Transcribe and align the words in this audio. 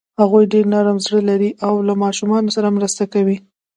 هغوی 0.21 0.43
ډېر 0.53 0.65
نرم 0.73 0.97
زړه 1.05 1.21
لري 1.29 1.51
او 1.67 1.73
له 1.87 1.93
ماشومانو 2.03 2.53
سره 2.55 2.75
مرسته 2.77 3.03
کوي. 3.13 3.37